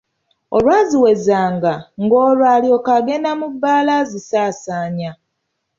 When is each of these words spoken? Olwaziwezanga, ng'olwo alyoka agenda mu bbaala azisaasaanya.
Olwaziwezanga, 0.55 1.73
ng'olwo 2.03 2.45
alyoka 2.55 2.89
agenda 2.99 3.31
mu 3.39 3.47
bbaala 3.53 3.91
azisaasaanya. 4.01 5.11